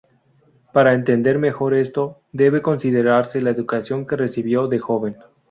[0.73, 5.15] Para entender mejor esto, debe considerarse la educación que recibió de joven.